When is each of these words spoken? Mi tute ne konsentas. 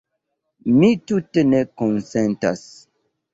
Mi 0.77 0.89
tute 1.11 1.43
ne 1.51 1.59
konsentas. 1.83 2.65